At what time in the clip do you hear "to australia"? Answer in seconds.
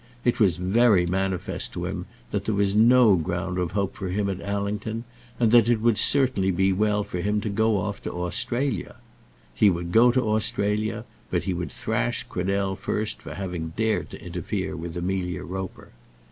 8.01-8.95, 10.11-11.05